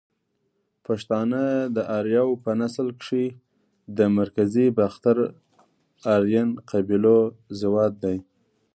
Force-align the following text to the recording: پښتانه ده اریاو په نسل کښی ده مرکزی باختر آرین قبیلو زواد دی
پښتانه 0.85 1.41
ده 1.75 1.83
اریاو 1.97 2.31
په 2.43 2.51
نسل 2.61 2.87
کښی 2.99 3.25
ده 3.95 4.05
مرکزی 4.19 4.65
باختر 4.77 5.17
آرین 6.13 6.49
قبیلو 6.69 7.17
زواد 7.59 7.93
دی 8.03 8.17